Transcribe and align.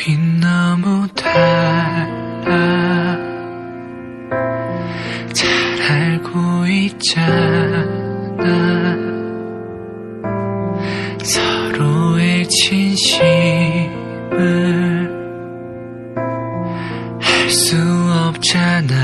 우린 0.00 0.40
너무 0.40 1.06
달라 1.14 2.08
잘 5.34 5.50
알고 5.90 6.66
있잖아. 6.66 8.40
서로의 11.22 12.48
진심을 12.48 13.90
알 17.20 17.50
수 17.50 17.76
없잖아. 18.26 18.94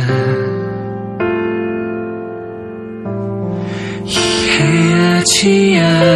이해하지 4.07 5.79
않아. 5.79 6.16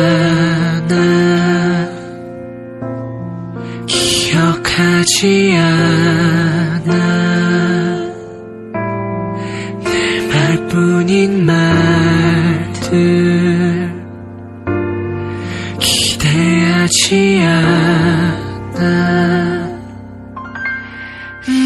기억하지 5.11 5.57
않아. 5.57 6.91
내 9.85 10.21
말뿐인 10.29 11.45
말들 11.45 12.81
기대하지 15.81 17.43
않아. 17.45 18.79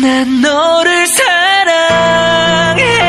난 0.03 0.41
너를 0.41 1.07
사랑해 1.07 3.04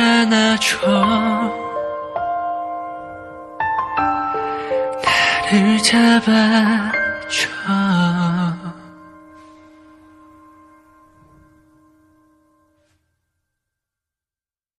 안아줘. 0.00 1.60
나를 5.50 5.78
잡아줘 5.82 7.48